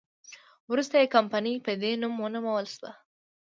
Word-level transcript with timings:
وروسته 0.71 0.95
یې 1.01 1.11
کمپنۍ 1.15 1.55
په 1.65 1.71
دې 1.81 1.91
نوم 2.01 2.13
ونومول 2.21 2.65
شوه. 2.73 2.91